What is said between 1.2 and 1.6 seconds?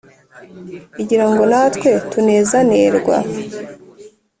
ngo